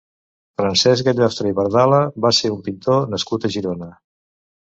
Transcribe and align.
Francesc 0.59 1.09
Gallostra 1.09 1.51
i 1.51 1.55
Verdala 1.59 1.99
va 2.25 2.31
ser 2.37 2.51
un 2.55 2.63
pintor 2.69 3.05
nascut 3.13 3.47
a 3.47 3.53
Girona. 3.57 3.91